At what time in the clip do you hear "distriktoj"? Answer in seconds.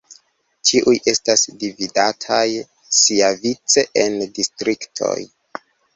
4.39-5.17